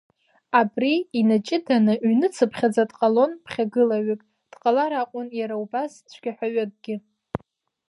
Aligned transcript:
Абри 0.59 0.93
инаҷыданы 1.19 1.93
ҩныцыԥхьаӡа 2.09 2.83
дҟалон 2.89 3.31
ԥхьагылаҩык, 3.43 4.21
дҟалар 4.51 4.91
акәын 5.01 5.27
иара 5.39 5.55
убас 5.63 5.91
цәгьаҳәаҩыкгьы. 6.09 6.95